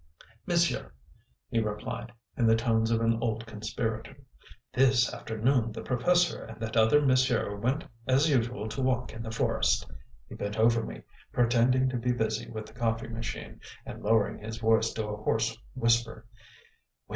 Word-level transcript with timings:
"Monsieur," 0.47 0.91
he 1.51 1.59
replied, 1.59 2.11
in 2.35 2.47
the 2.47 2.55
tones 2.55 2.89
of 2.89 3.01
an 3.01 3.19
old 3.21 3.45
conspirator, 3.45 4.17
"this 4.73 5.13
afternoon 5.13 5.71
the 5.73 5.83
professor 5.83 6.43
and 6.43 6.59
that 6.59 6.75
other 6.75 7.03
monsieur 7.03 7.55
went 7.55 7.83
as 8.07 8.27
usual 8.27 8.67
to 8.67 8.81
walk 8.81 9.13
in 9.13 9.21
the 9.21 9.29
forest." 9.29 9.85
He 10.27 10.33
bent 10.33 10.57
over 10.57 10.83
me, 10.83 11.03
pretending 11.31 11.87
to 11.89 11.97
be 11.97 12.13
busy 12.13 12.49
with 12.49 12.65
the 12.65 12.73
coffee 12.73 13.09
machine, 13.09 13.59
and 13.85 14.01
lowering 14.01 14.39
his 14.39 14.57
voice 14.57 14.91
to 14.93 15.05
a 15.05 15.17
hoarse 15.21 15.55
whisper. 15.75 16.25